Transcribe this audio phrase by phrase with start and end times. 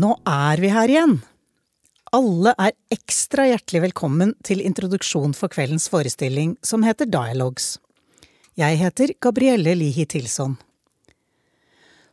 [0.00, 1.18] Nå er vi her igjen!
[2.16, 7.74] Alle er ekstra hjertelig velkommen til introduksjon for kveldens forestilling, som heter Dialogues.
[8.56, 10.54] Jeg heter Gabrielle Lihi Tilson.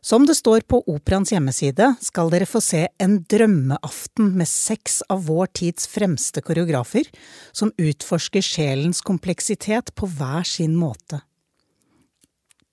[0.04, 5.24] Som det står på operaens hjemmeside, skal dere få se en drømmeaften med seks av
[5.30, 7.08] vår tids fremste koreografer,
[7.56, 11.22] som utforsker sjelens kompleksitet på hver sin måte.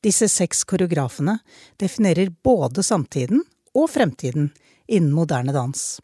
[0.03, 1.39] Disse seks koreografene
[1.79, 4.51] definerer både samtiden og fremtiden
[4.87, 5.95] innen moderne dans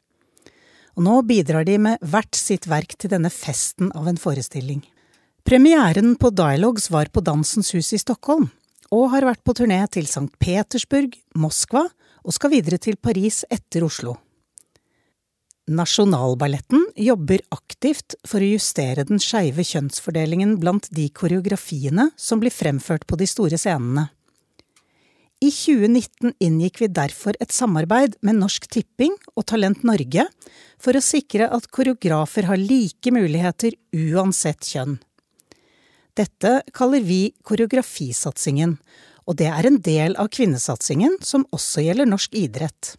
[0.96, 4.82] og nå bidrar de med hvert sitt verk til denne festen av en forestilling.
[5.48, 8.50] Premieren på Dialogues var på Dansens Hus i Stockholm,
[8.92, 10.30] og har vært på turné til St.
[10.42, 11.86] Petersburg, Moskva
[12.22, 14.18] og skal videre til Paris etter Oslo.
[15.72, 23.08] Nasjonalballetten jobber aktivt for å justere den skeive kjønnsfordelingen blant de koreografiene som blir fremført
[23.08, 24.10] på de store scenene.
[25.42, 30.28] I 2019 inngikk vi derfor et samarbeid med Norsk Tipping og Talent Norge
[30.78, 35.00] for å sikre at koreografer har like muligheter uansett kjønn.
[36.14, 38.78] Dette kaller vi koreografisatsingen,
[39.26, 42.94] og det er en del av kvinnesatsingen som også gjelder norsk idrett.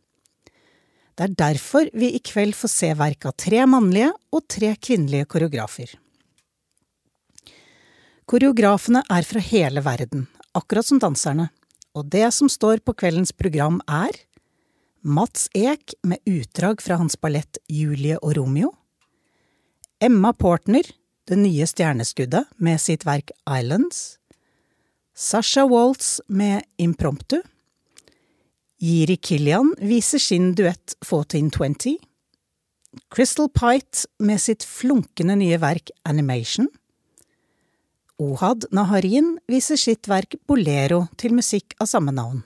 [1.15, 5.31] Det er derfor vi i kveld får se verk av tre mannlige og tre kvinnelige
[5.31, 5.95] koreografer.
[8.27, 10.27] Koreografene er fra hele verden,
[10.59, 11.53] akkurat som danserne
[11.97, 14.17] og det som står på kveldens program er
[15.03, 18.71] Mats Eek med utdrag fra hans ballett Julie og Romeo,
[20.03, 20.87] Emma Portner,
[21.27, 24.19] det nye stjerneskuddet, med sitt verk Islands,
[25.15, 27.41] Sasha Waltz med Impromptu,
[28.83, 31.99] Jiri Killian viser sin duett 1420,
[33.15, 36.67] Crystal Pite med sitt flunkende nye verk Animation,
[38.23, 42.43] Ohad Naharin viser sitt verk Bolero til musikk av samme navn.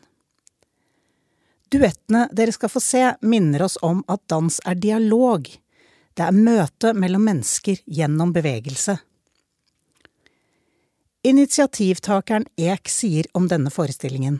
[1.72, 5.48] Duettene dere skal få se, minner oss om at dans er dialog.
[6.16, 8.96] Det er møte mellom mennesker gjennom bevegelse.
[11.26, 14.38] Initiativtakeren Ek sier om denne forestillingen.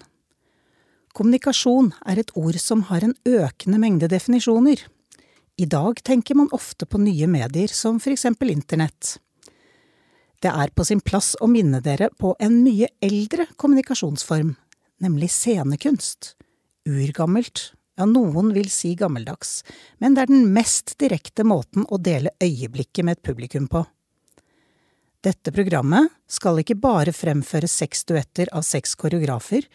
[1.17, 4.87] Kommunikasjon er et ord som har en økende mengde definisjoner.
[5.59, 9.17] I dag tenker man ofte på nye medier som for eksempel internett.
[10.47, 14.53] Det er på sin plass å minne dere på en mye eldre kommunikasjonsform,
[15.03, 16.37] nemlig scenekunst.
[16.87, 19.65] Urgammelt, ja, noen vil si gammeldags,
[19.99, 23.83] men det er den mest direkte måten å dele øyeblikket med et publikum på.
[25.27, 29.67] Dette programmet skal ikke bare fremføre seks duetter av seks koreografer,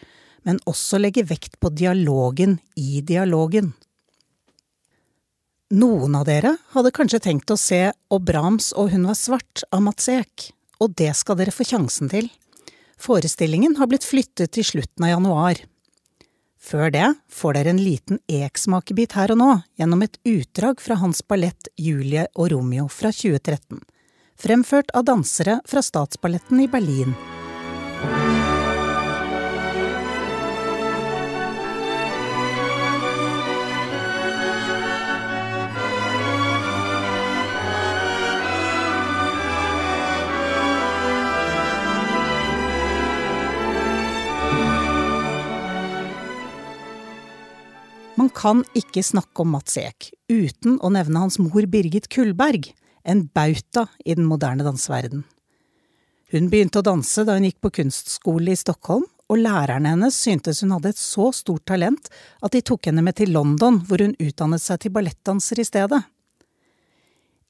[0.47, 3.73] men også legge vekt på dialogen i dialogen.
[5.75, 9.83] Noen av dere hadde kanskje tenkt å se Og Brahms og Hun var svart av
[9.83, 10.49] Mats Ek,
[10.81, 12.29] og det skal dere få sjansen til.
[13.01, 15.61] Forestillingen har blitt flyttet til slutten av januar.
[16.61, 19.49] Før det får dere en liten Ek-smakebit her og nå
[19.81, 23.81] gjennom et utdrag fra hans ballett Julie og Romeo fra 2013,
[24.37, 27.17] fremført av dansere fra Statsballetten i Berlin.
[48.41, 52.71] Kan ikke snakke om Mats Ek uten å nevne hans mor Birgit Kullberg,
[53.05, 55.23] en bauta i den moderne danseverden.
[56.31, 60.63] Hun begynte å danse da hun gikk på kunstskole i Stockholm, og lærerne hennes syntes
[60.63, 62.09] hun hadde et så stort talent
[62.41, 66.01] at de tok henne med til London, hvor hun utdannet seg til ballettdanser i stedet.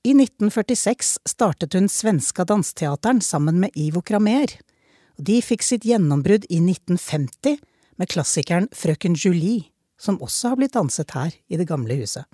[0.06, 4.59] I 1946 startet hun Svenska Dansteateren sammen med Ivo Kramer,
[5.22, 7.61] de fikk sitt gjennombrudd i 1950
[8.02, 9.70] med klassikeren Frøken Julie
[10.02, 12.26] som også har blitt danset her i det gamle huset.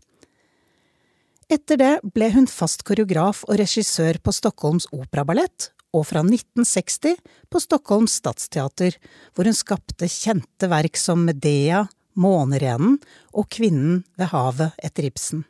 [1.48, 7.16] Etter det ble hun fast koreograf og regissør på Stockholms operaballett, og fra 1960
[7.48, 8.98] på Stockholms stadsteater,
[9.34, 11.86] hvor hun skapte kjente verk som Medea,
[12.18, 12.98] Månerenen
[13.38, 15.46] og Kvinnen ved havet etter Ibsen.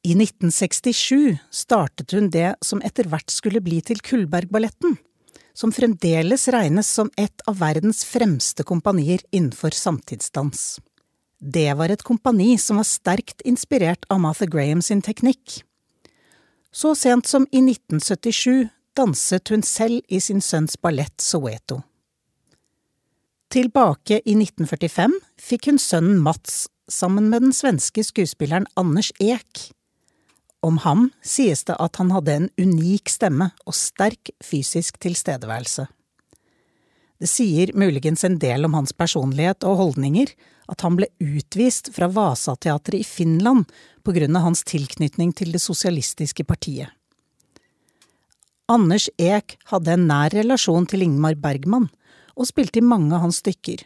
[0.00, 4.96] I 1967 startet hun det som etter hvert skulle bli til Kullbergballetten
[5.54, 10.78] som fremdeles regnes som et av verdens fremste kompanier innenfor samtidsdans.
[11.40, 15.62] Det var et kompani som var sterkt inspirert av Martha Graham sin teknikk.
[16.72, 21.80] Så sent som i 1977 danset hun selv i sin sønns ballett Soweto.
[23.50, 29.70] Tilbake i 1945 fikk hun sønnen Mats sammen med den svenske skuespilleren Anders Eek
[30.66, 35.86] om ham sies det at han hadde en unik stemme og sterk fysisk tilstedeværelse.
[37.20, 40.32] Det sier muligens en del om hans personlighet og holdninger
[40.72, 43.68] at han ble utvist fra Vasateatret i Finland
[44.06, 46.88] på grunn av hans tilknytning til det sosialistiske partiet.
[48.70, 51.88] Anders Eek hadde en nær relasjon til Ingmar Bergman,
[52.38, 53.82] og spilte i mange av hans stykker.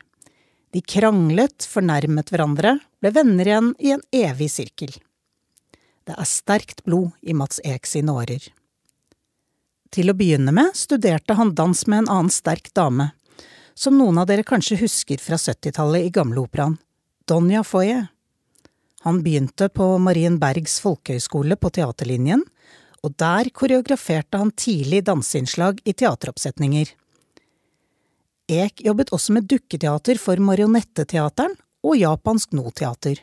[0.76, 4.92] De kranglet, fornærmet hverandre, ble venner igjen i en evig sirkel.
[6.04, 8.44] Det er sterkt blod i Mats Eek sine årer.
[9.94, 13.12] Til å begynne med studerte han dans med en annen sterk dame,
[13.74, 16.76] som noen av dere kanskje husker fra 70-tallet i Gamleoperaen,
[17.26, 18.02] Donja Foye.
[19.06, 22.44] Han begynte på Marienbergs folkehøgskole på teaterlinjen,
[23.04, 26.92] og der koreograferte han tidlig danseinnslag i teateroppsetninger.
[28.52, 33.20] Eek jobbet også med dukketeater for Marionetteteateren og japansk no-teater.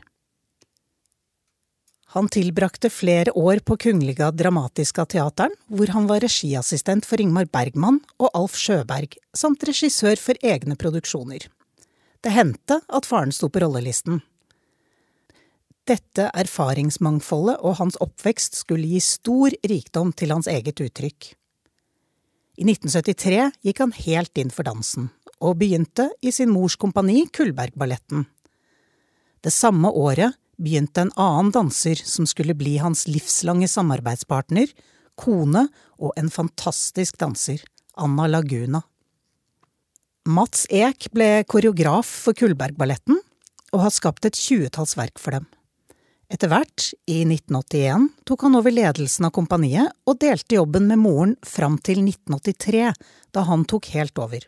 [2.11, 8.01] Han tilbrakte flere år på Kungliga Dramatiska Teateren, hvor han var regiassistent for Ingmar Bergman
[8.19, 11.45] og Alf Sjøberg, samt regissør for egne produksjoner.
[12.19, 14.19] Det hendte at faren sto på rollelisten.
[15.87, 21.31] Dette erfaringsmangfoldet og hans oppvekst skulle gi stor rikdom til hans eget uttrykk.
[22.59, 25.07] I 1973 gikk han helt inn for dansen,
[25.39, 28.27] og begynte i sin mors kompani Kullbergballetten.
[29.41, 34.69] Det samme året begynte en annen danser som skulle bli hans livslange samarbeidspartner,
[35.19, 35.67] kone
[35.99, 37.61] og en fantastisk danser,
[37.97, 38.83] Anna Laguna.
[40.29, 43.17] Mats Eek ble koreograf for Kullbergballetten
[43.71, 45.47] og har skapt et tjuetalls verk for dem.
[46.31, 51.33] Etter hvert, i 1981, tok han over ledelsen av kompaniet og delte jobben med moren
[51.43, 52.93] fram til 1983,
[53.35, 54.45] da han tok helt over.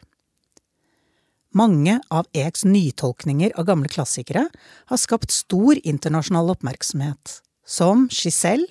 [1.54, 4.48] Mange av Eks nytolkninger av gamle klassikere
[4.90, 8.66] har skapt stor internasjonal oppmerksomhet, som Giselle,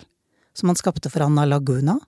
[0.52, 2.00] som han skapte for Anna Laguna,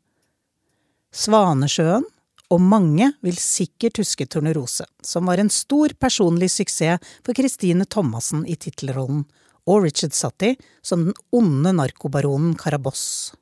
[1.15, 2.09] Svanesjøen,
[2.53, 8.43] og mange vil sikkert huske Tornerose, som var en stor personlig suksess for Christine Thomassen
[8.47, 9.25] i tittelrollen,
[9.65, 10.53] og Richard Sutty
[10.85, 13.33] som den onde narkobaronen Karaboss.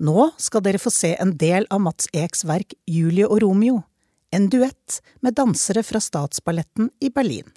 [0.00, 3.82] Nå skal dere få se en del av Mats Eks verk Julie og Romeo,
[4.30, 7.50] en duett med dansere fra Statsballetten i Berlin.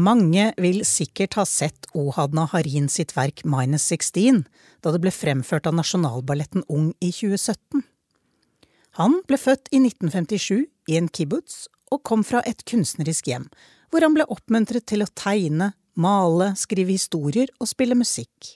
[0.00, 4.44] Mange vil sikkert ha sett Ohadna Harin sitt verk Minus 16
[4.80, 7.82] da det ble fremført av Nasjonalballetten Ung i 2017.
[9.00, 13.48] Han ble født i 1957 i en kibbutz og kom fra et kunstnerisk hjem,
[13.90, 18.54] hvor han ble oppmuntret til å tegne, male, skrive historier og spille musikk.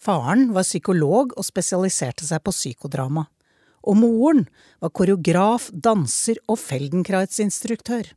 [0.00, 3.28] Faren var psykolog og spesialiserte seg på psykodrama,
[3.86, 4.46] og moren
[4.80, 8.16] var koreograf, danser og Feldenkrais-instruktør.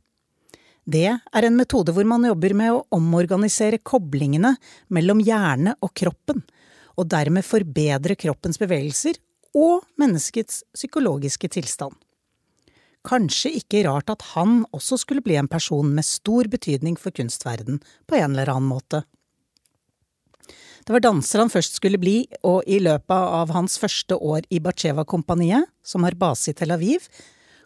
[0.84, 4.54] Det er en metode hvor man jobber med å omorganisere koblingene
[4.92, 6.42] mellom hjerne og kroppen,
[7.00, 9.16] og dermed forbedre kroppens bevegelser
[9.56, 11.94] og menneskets psykologiske tilstand.
[13.04, 17.82] Kanskje ikke rart at han også skulle bli en person med stor betydning for kunstverden
[18.08, 19.02] på en eller annen måte.
[20.84, 24.60] Det var danser han først skulle bli, og i løpet av hans første år i
[24.60, 27.06] Batsjeva-kompaniet, som har base i Tel Aviv,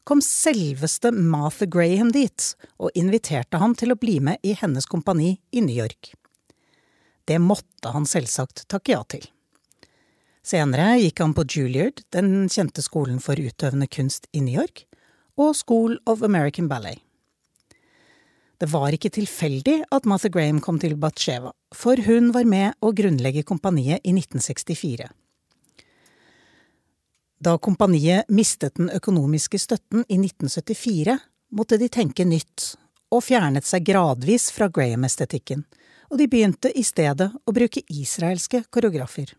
[0.08, 2.44] kom selveste Martha Graham dit
[2.80, 6.14] og inviterte ham til å bli med i hennes kompani i New York.
[7.28, 9.26] Det måtte han selvsagt takke ja til.
[10.40, 14.86] Senere gikk han på Juilliard, den kjente skolen for utøvende kunst i New York,
[15.36, 17.04] og School of American Ballet.
[18.58, 22.96] Det var ikke tilfeldig at Martha Graham kom til Batsheva, for hun var med å
[22.96, 25.12] grunnlegge kompaniet i 1964.
[27.38, 31.18] Da kompaniet mistet den økonomiske støtten i 1974,
[31.54, 32.72] måtte de tenke nytt,
[33.14, 35.62] og fjernet seg gradvis fra Graham-estetikken,
[36.10, 39.30] og de begynte i stedet å bruke israelske koreografer.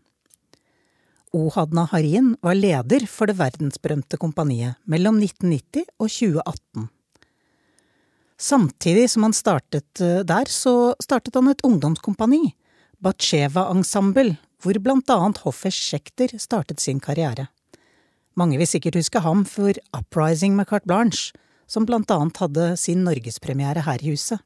[1.36, 6.88] Ohadna Harin var leder for det verdensberømte kompaniet mellom 1990 og 2018.
[8.40, 12.54] Samtidig som han startet eh, der, så startet han et ungdomskompani,
[12.98, 17.50] Batsheva Ensemble, hvor blant annet Hoffers Schekter startet sin karriere.
[18.38, 21.32] Mange vil sikkert huske ham for Uprising med Carte Blanche,
[21.70, 24.40] som blant annet hadde sin norgespremiere her i huset.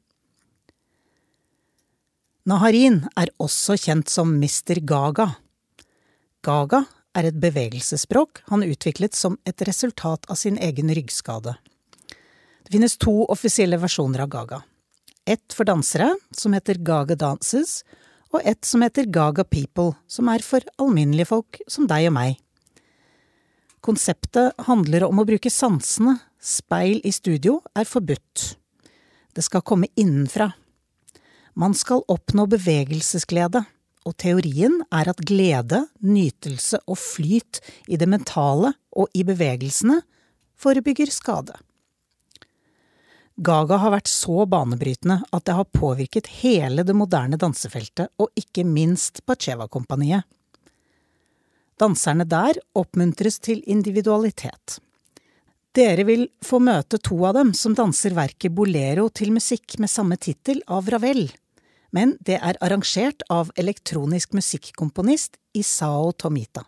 [2.44, 4.82] Naharin er også kjent som Mr.
[4.84, 5.30] Gaga.
[6.44, 6.82] Gaga
[7.16, 11.54] er et bevegelsesspråk han utviklet som et resultat av sin egen ryggskade.
[12.64, 14.60] Det finnes to offisielle versjoner av Gaga.
[15.24, 17.80] Ett for dansere, som heter Gaga Dances,
[18.34, 22.43] og ett som heter Gaga People, som er for alminnelige folk som deg og meg.
[23.84, 28.54] Konseptet handler om å bruke sansene, speil i studio er forbudt.
[29.36, 30.46] Det skal komme innenfra.
[31.52, 33.60] Man skal oppnå bevegelsesglede,
[34.04, 40.00] og teorien er at glede, nytelse og flyt i det mentale og i bevegelsene
[40.60, 41.56] forebygger skade.
[43.36, 48.64] Gaga har vært så banebrytende at det har påvirket hele det moderne dansefeltet, og ikke
[48.64, 50.22] minst Pacheva-kompaniet.
[51.80, 54.78] Danserne der oppmuntres til individualitet.
[55.74, 60.18] Dere vil få møte to av dem som danser verket Bolero til musikk med samme
[60.22, 61.26] tittel av Ravel,
[61.90, 66.62] men det er arrangert av elektronisk musikkomponist Isao Tomita.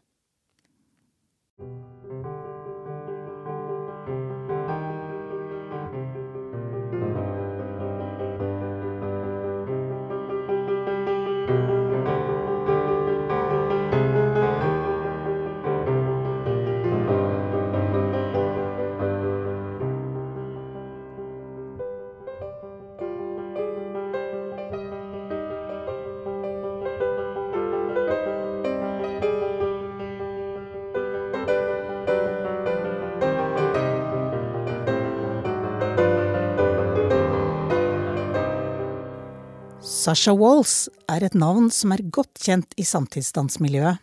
[40.06, 43.98] Sasha Walls er et navn som er godt kjent i samtidsdansmiljøet,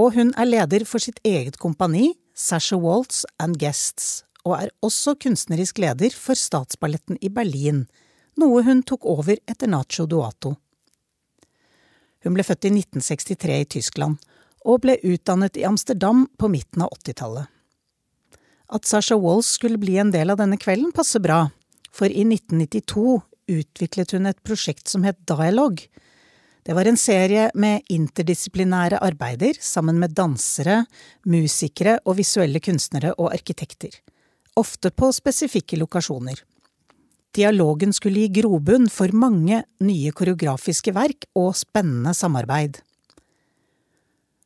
[0.00, 5.12] og hun er leder for sitt eget kompani, Sasha Waltz and Guests, og er også
[5.20, 7.82] kunstnerisk leder for Statsballetten i Berlin,
[8.40, 10.54] noe hun tok over etter Nacho Duato.
[12.24, 14.16] Hun ble født i 1963 i Tyskland,
[14.64, 17.52] og ble utdannet i Amsterdam på midten av 80-tallet.
[18.72, 21.50] At Sasha Walls skulle bli en del av denne kvelden, passer bra,
[21.92, 23.20] for i 1992
[23.50, 25.80] utviklet hun et prosjekt som het Dialog.
[26.64, 30.84] Det var en serie med interdisiplinære arbeider sammen med dansere,
[31.28, 33.92] musikere og visuelle kunstnere og arkitekter.
[34.56, 36.40] Ofte på spesifikke lokasjoner.
[37.34, 42.78] Dialogen skulle gi grobunn for mange nye koreografiske verk og spennende samarbeid.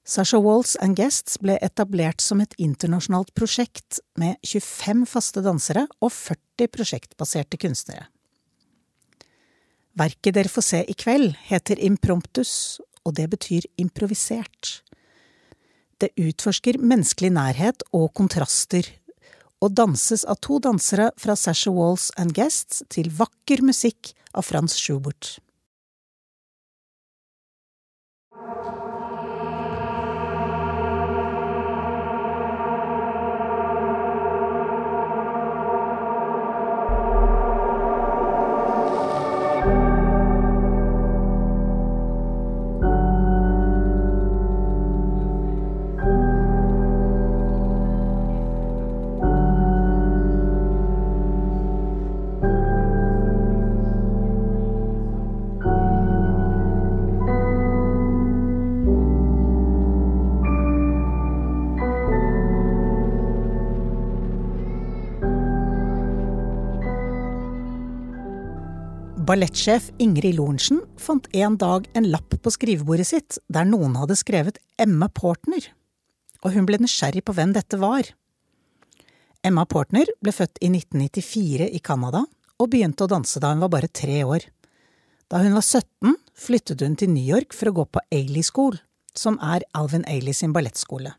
[0.09, 6.15] Sasha Walls and Guests ble etablert som et internasjonalt prosjekt med 25 faste dansere og
[6.17, 8.09] 40 prosjektbaserte kunstnere.
[9.99, 14.83] Verket dere får se i kveld, heter Impromptus, og det betyr improvisert.
[15.99, 18.87] Det utforsker menneskelig nærhet og kontraster,
[19.59, 24.79] og danses av to dansere fra Sasha Walls and Guests til vakker musikk av Frans
[24.79, 25.39] Schubert.
[69.29, 74.57] Ballettsjef Ingrid Lorentzen fant en dag en lapp på skrivebordet sitt der noen hadde skrevet
[74.81, 75.67] Emma Portner,
[76.41, 78.09] og hun ble nysgjerrig på hvem dette var.
[79.45, 82.23] Emma Portner ble født i 1994 i Canada
[82.57, 84.49] og begynte å danse da hun var bare tre år.
[85.29, 88.81] Da hun var 17, flyttet hun til New York for å gå på Ailey School,
[89.13, 91.13] som er Alvin Ailey sin ballettskole.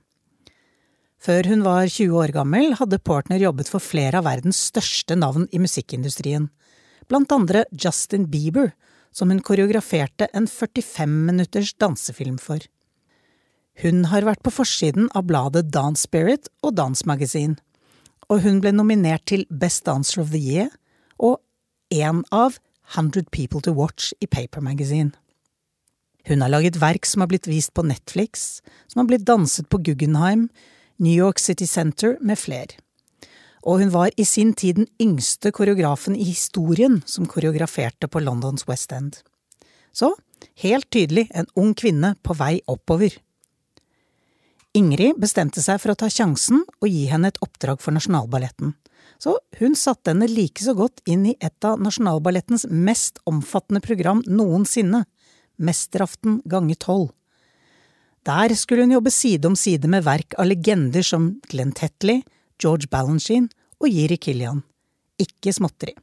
[1.21, 5.45] Før hun var 20 år gammel, hadde Portner jobbet for flere av verdens største navn
[5.53, 6.49] i musikkindustrien,
[7.09, 8.71] blant andre Justin Bieber,
[9.11, 12.61] som hun koreograferte en 45 minutters dansefilm for.
[13.81, 17.57] Hun har vært på forsiden av bladet Dance Spirit og Dance Magazine,
[18.29, 20.69] og hun ble nominert til Best Dancer of the Year
[21.17, 21.39] og
[21.89, 22.59] en av
[22.93, 25.15] 100 People to Watch i Paper Magazine.
[26.27, 29.79] Hun har laget verk som har blitt vist på Netflix, som har blitt danset på
[29.81, 30.49] Guggenheim,
[30.99, 32.77] New York City Center med flere
[33.65, 38.67] og hun var i sin tid den yngste koreografen i historien som koreograferte på Londons
[38.69, 39.19] West End.
[39.91, 40.13] Så
[40.63, 43.17] helt tydelig en ung kvinne på vei oppover.
[44.77, 48.75] Ingrid bestemte seg for å ta sjansen og gi henne et oppdrag for Nasjonalballetten.
[49.19, 54.23] Så hun satte henne like så godt inn i et av Nasjonalballettens mest omfattende program
[54.27, 55.03] noensinne,
[55.59, 57.09] Mesteraften gange tolv.
[58.23, 62.21] Der skulle hun jobbe side om side med verk av legender som Glenn Tetley,
[62.59, 63.49] George Balanchine
[63.79, 64.63] og Jiri Killian.
[65.19, 65.95] Ikke småtteri.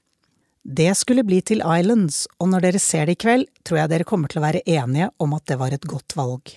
[0.67, 4.07] Det skulle bli til Islands, og når dere ser det i kveld, tror jeg dere
[4.09, 6.57] kommer til å være enige om at det var et godt valg.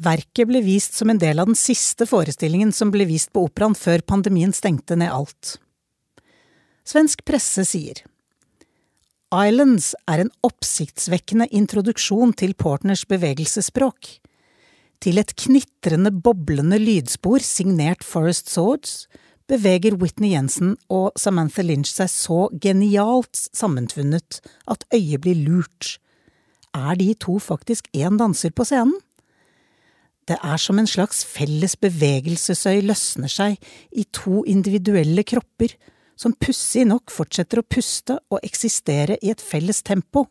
[0.00, 3.76] Verket ble vist som en del av den siste forestillingen som ble vist på operaen
[3.78, 5.58] før pandemien stengte ned alt.
[6.88, 8.02] Svensk presse sier
[9.34, 14.18] Islands er en oppsiktsvekkende introduksjon til Portners bevegelsesspråk.
[15.02, 19.06] Til et knitrende, boblende lydspor signert Forest Swords
[19.50, 25.98] beveger Whitney Jensen og Samantha Lynch seg så genialt sammenfunnet at øyet blir lurt.
[26.74, 28.96] Er de to faktisk én danser på scenen?
[30.24, 33.58] Det er som en slags felles bevegelsesøy løsner seg
[33.92, 35.74] i to individuelle kropper,
[36.16, 40.24] som pussig nok fortsetter å puste og eksistere i et felles tempo.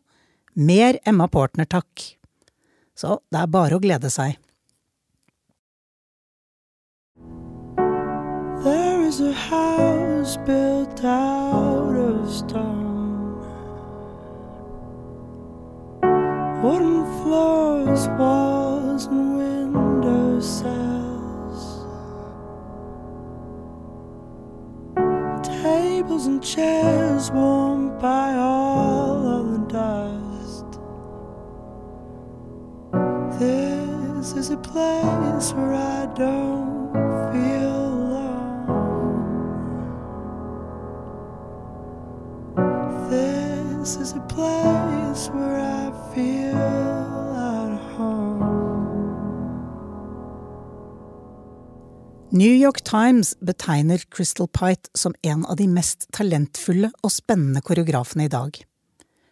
[0.55, 2.07] Mer Emma Portner, takk.
[2.97, 4.39] Så det er bare å glede seg.
[9.13, 13.37] There is a house built out of stone
[16.63, 21.85] Wooden floors, walls and windows cells.
[25.45, 30.79] Tables and chairs warmed by all of the dust.
[33.39, 37.22] This is a place where I don't
[44.33, 46.93] place where I feel.
[52.33, 58.25] New York Times betegner Crystal Pite som en av de mest talentfulle og spennende koreografene
[58.25, 58.57] i dag.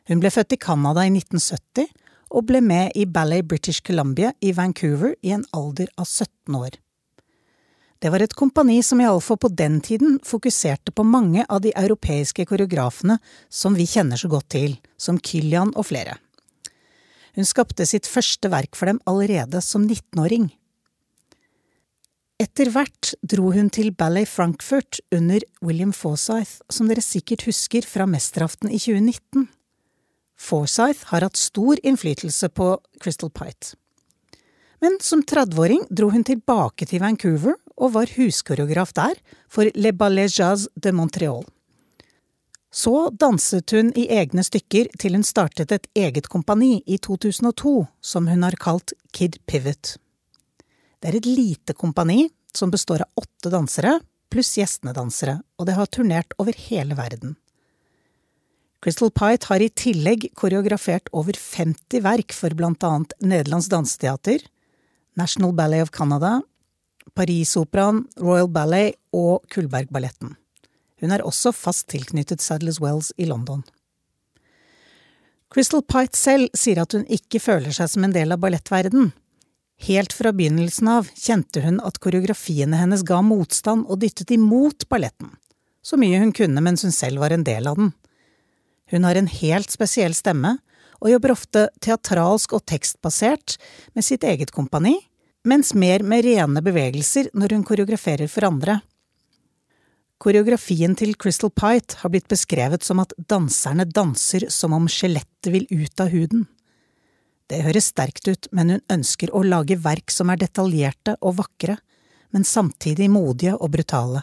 [0.06, 1.88] Hun ble født i Canada i 1970
[2.30, 6.78] og ble med i Ballet British Columbia i Vancouver i en alder av 17 år.
[8.02, 12.48] Det var et kompani som iallfall på den tiden fokuserte på mange av de europeiske
[12.50, 16.18] koreografene som vi kjenner så godt til, som Kyllian og flere.
[17.38, 20.50] Hun skapte sitt første verk for dem allerede som 19-åring.
[22.42, 28.10] Etter hvert dro hun til Ballet Frankfurt under William Forsyth, som dere sikkert husker fra
[28.10, 29.46] Mesteraften i 2019.
[30.42, 33.76] Forsyth har hatt stor innflytelse på Crystal Pite.
[34.82, 39.18] Men som 30-åring dro hun tilbake til Vancouver og var huskoreograf der
[39.50, 41.42] for Le Ballet Jazz de Montreal.
[42.72, 48.30] Så danset hun i egne stykker til hun startet et eget kompani i 2002 som
[48.32, 49.98] hun har kalt Kid Pivot.
[51.02, 53.98] Det er et lite kompani som består av åtte dansere
[54.32, 57.36] pluss gjestedansere, og det har turnert over hele verden.
[58.82, 64.42] Crystal Pite har i tillegg koreografert over 50 verk for blant annet Nederlands Danseteater,
[65.20, 66.40] National Ballet of Canada,
[67.18, 70.36] Parisoperaen, Royal Ballet og Kullbergballetten.
[71.02, 73.64] Hun er også fast tilknyttet Sadler's Wells i London.
[75.52, 79.12] Crystal Pite selv sier at hun ikke føler seg som en del av ballettverdenen.
[79.82, 85.34] Helt fra begynnelsen av kjente hun at koreografiene hennes ga motstand og dyttet imot balletten,
[85.82, 87.90] så mye hun kunne mens hun selv var en del av den.
[88.94, 90.60] Hun har en helt spesiell stemme,
[91.02, 93.58] og jobber ofte teatralsk og tekstbasert
[93.98, 95.00] med sitt eget kompani,
[95.48, 98.80] mens mer med rene bevegelser når hun koreograferer for andre.
[100.22, 105.66] Koreografien til Crystal Pite har blitt beskrevet som at danserne danser som om skjelettet vil
[105.72, 106.46] ut av huden.
[107.50, 111.80] Det høres sterkt ut, men hun ønsker å lage verk som er detaljerte og vakre,
[112.32, 114.22] men samtidig modige og brutale.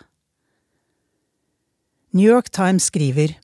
[2.15, 3.35] New York Times skriver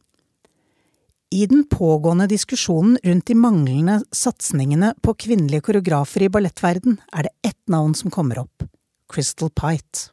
[1.34, 7.48] I den pågående diskusjonen rundt de manglende satsingene på kvinnelige koreografer i ballettverden er det
[7.48, 8.62] ett navn som kommer opp–
[9.10, 10.12] Crystal Pite.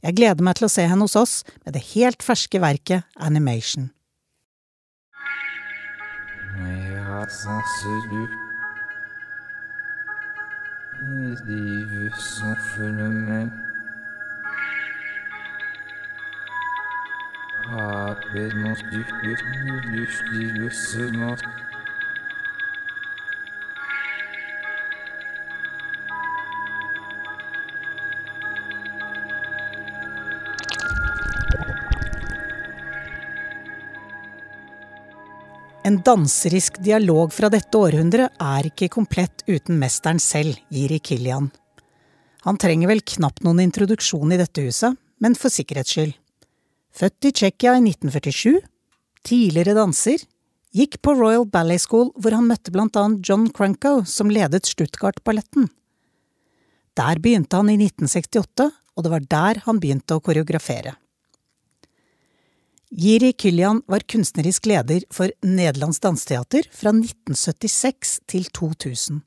[0.00, 1.34] Jeg gleder meg til å se henne hos oss
[1.66, 3.90] med det helt ferske verket Animation.
[6.56, 7.26] Ja,
[11.04, 13.71] Les vœux sont même.
[35.84, 41.50] En danserisk dialog fra dette århundret er ikke komplett uten mesteren selv, Jiri Kilian.
[42.46, 46.14] Han trenger vel knapt noen introduksjon i dette huset, men for sikkerhets skyld.
[46.92, 48.60] Født i Tsjekkia i 1947,
[49.24, 50.24] tidligere danser,
[50.76, 55.70] gikk på Royal Ballet School hvor han møtte blant annet John Crunko, som ledet Stuttgart-balletten.
[56.96, 60.98] Der begynte han i 1968, og det var der han begynte å koreografere.
[62.92, 69.22] Jiri Kyljan var kunstnerisk leder for Nederlands Dansteater fra 1976 til 2000,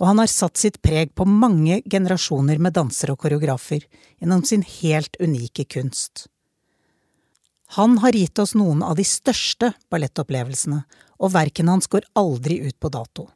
[0.00, 4.64] og han har satt sitt preg på mange generasjoner med dansere og koreografer gjennom sin
[4.64, 6.30] helt unike kunst.
[7.76, 10.82] Han har gitt oss noen av de største ballettopplevelsene,
[11.22, 13.30] og verkene hans går aldri ut på dato.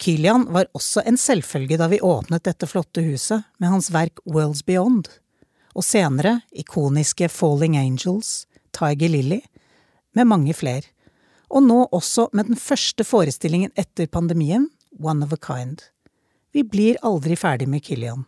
[0.00, 4.64] Kylian var også en selvfølge da vi åpnet dette flotte huset med hans verk Worlds
[4.64, 5.10] Beyond
[5.76, 9.40] og senere ikoniske Falling Angels, Tiger Lily,
[10.16, 10.88] med mange flere,
[11.52, 15.84] og nå også med den første forestillingen etter pandemien, One of a Kind.
[16.52, 18.24] Vi blir aldri ferdig med Killian.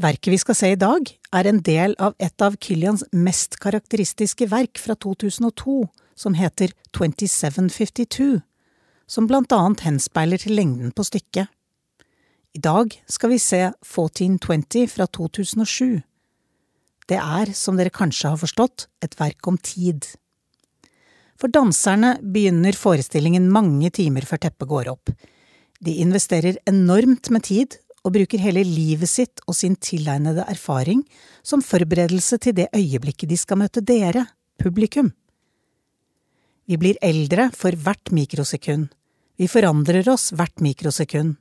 [0.00, 1.04] Verket vi skal se i dag,
[1.36, 5.82] er en del av et av Killians mest karakteristiske verk fra 2002,
[6.16, 8.40] som heter 2752,
[9.06, 11.50] som blant annet henspeiler til lengden på stykket.
[12.56, 16.00] I dag skal vi se 1420 fra 2007.
[17.08, 20.06] Det er, som dere kanskje har forstått, et verk om tid.
[21.36, 25.12] For danserne begynner forestillingen mange timer før teppet går opp.
[25.82, 31.04] De investerer enormt med tid og bruker hele livet sitt og sin tilegnede erfaring
[31.46, 34.26] som forberedelse til det øyeblikket de skal møte dere,
[34.58, 35.12] publikum.
[36.66, 38.90] Vi blir eldre for hvert mikrosekund.
[39.38, 41.36] Vi forandrer oss hvert mikrosekund.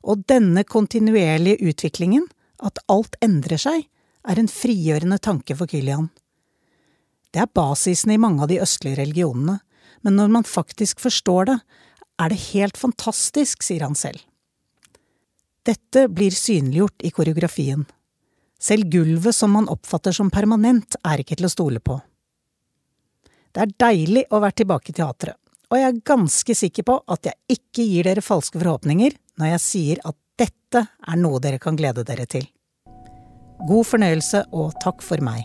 [0.00, 2.26] Og denne kontinuerlige utviklingen,
[2.64, 3.84] at alt endrer seg,
[4.28, 6.10] er en frigjørende tanke for Kylian.
[7.32, 9.60] Det er basisen i mange av de østlige religionene,
[10.04, 11.58] men når man faktisk forstår det,
[12.20, 14.20] er det helt fantastisk, sier han selv.
[15.66, 17.84] Dette blir synliggjort i koreografien.
[18.60, 21.98] Selv gulvet som man oppfatter som permanent, er ikke til å stole på.
[23.50, 25.36] Det er deilig å være tilbake i teatret,
[25.70, 29.64] og jeg er ganske sikker på at jeg ikke gir dere falske forhåpninger når jeg
[29.66, 32.46] sier at dette er noe dere kan glede dere til.
[33.68, 35.44] God fornøyelse og takk for meg.